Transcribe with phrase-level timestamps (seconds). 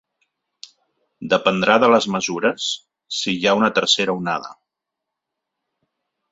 [1.33, 2.67] Dependrà de les mesures
[3.19, 4.53] si hi ha una tercera onada.